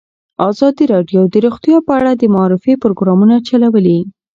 ازادي 0.49 0.85
راډیو 0.93 1.21
د 1.33 1.35
روغتیا 1.45 1.77
په 1.87 1.91
اړه 1.99 2.11
د 2.15 2.23
معارفې 2.35 2.73
پروګرامونه 2.83 3.35
چلولي. 3.47 3.99